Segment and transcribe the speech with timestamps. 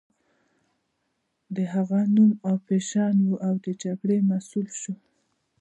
[1.55, 4.93] د هغه نوم افشین و او د جګړې مسؤل شو.